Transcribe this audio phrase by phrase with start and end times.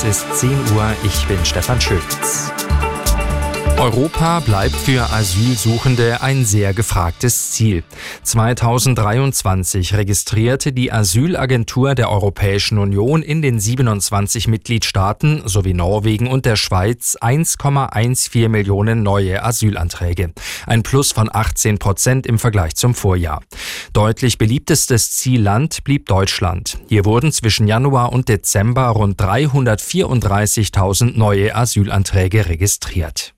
[0.00, 2.52] Es ist 10 Uhr, ich bin Stefan Schütz.
[3.78, 7.84] Europa bleibt für Asylsuchende ein sehr gefragtes Ziel.
[8.24, 16.56] 2023 registrierte die Asylagentur der Europäischen Union in den 27 Mitgliedstaaten sowie Norwegen und der
[16.56, 20.32] Schweiz 1,14 Millionen neue Asylanträge.
[20.66, 23.42] Ein Plus von 18 Prozent im Vergleich zum Vorjahr.
[23.92, 26.78] Deutlich beliebtestes Zielland blieb Deutschland.
[26.88, 33.34] Hier wurden zwischen Januar und Dezember rund 334.000 neue Asylanträge registriert.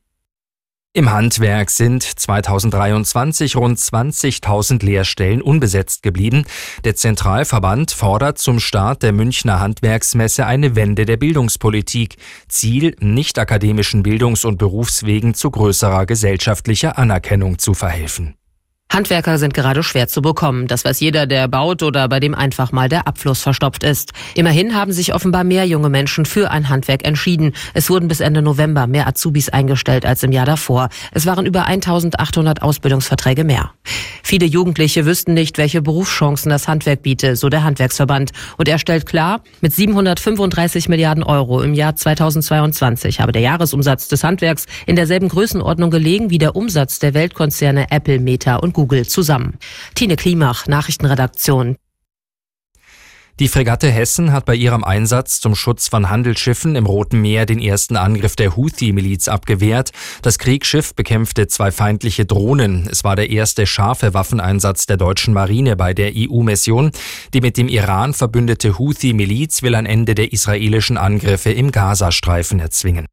[0.92, 6.44] Im Handwerk sind 2023 rund 20.000 Lehrstellen unbesetzt geblieben.
[6.82, 12.16] Der Zentralverband fordert zum Start der Münchner Handwerksmesse eine Wende der Bildungspolitik.
[12.48, 18.34] Ziel, nicht akademischen Bildungs- und Berufswegen zu größerer gesellschaftlicher Anerkennung zu verhelfen.
[18.92, 20.66] Handwerker sind gerade schwer zu bekommen.
[20.66, 24.10] Das weiß jeder, der baut oder bei dem einfach mal der Abfluss verstopft ist.
[24.34, 27.52] Immerhin haben sich offenbar mehr junge Menschen für ein Handwerk entschieden.
[27.72, 30.88] Es wurden bis Ende November mehr Azubis eingestellt als im Jahr davor.
[31.12, 33.70] Es waren über 1800 Ausbildungsverträge mehr.
[34.24, 38.32] Viele Jugendliche wüssten nicht, welche Berufschancen das Handwerk biete, so der Handwerksverband.
[38.56, 44.24] Und er stellt klar, mit 735 Milliarden Euro im Jahr 2022 habe der Jahresumsatz des
[44.24, 49.58] Handwerks in derselben Größenordnung gelegen wie der Umsatz der Weltkonzerne Apple, Meta und Google zusammen.
[49.94, 51.76] Tine Klimach, Nachrichtenredaktion.
[53.40, 57.58] Die Fregatte Hessen hat bei ihrem Einsatz zum Schutz von Handelsschiffen im Roten Meer den
[57.58, 59.92] ersten Angriff der Houthi-Miliz abgewehrt.
[60.20, 62.86] Das Kriegsschiff bekämpfte zwei feindliche Drohnen.
[62.90, 66.90] Es war der erste scharfe Waffeneinsatz der deutschen Marine bei der EU-Mission.
[67.32, 73.06] Die mit dem Iran verbündete Houthi-Miliz will ein Ende der israelischen Angriffe im Gazastreifen erzwingen.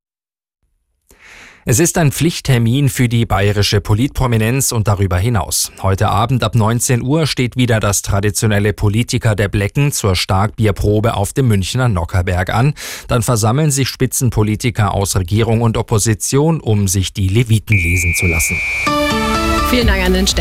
[1.69, 5.69] Es ist ein Pflichttermin für die bayerische Politprominenz und darüber hinaus.
[5.81, 11.33] Heute Abend ab 19 Uhr steht wieder das traditionelle Politiker der Blecken zur Starkbierprobe auf
[11.33, 12.73] dem Münchner Nockerberg an.
[13.09, 18.55] Dann versammeln sich Spitzenpolitiker aus Regierung und Opposition, um sich die Leviten lesen zu lassen.
[19.69, 20.35] Vielen Dank an den Steff.